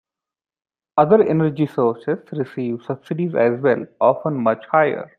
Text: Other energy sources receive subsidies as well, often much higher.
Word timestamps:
Other 0.97 1.21
energy 1.21 1.67
sources 1.67 2.17
receive 2.31 2.81
subsidies 2.87 3.35
as 3.35 3.59
well, 3.61 3.85
often 3.99 4.35
much 4.41 4.65
higher. 4.65 5.07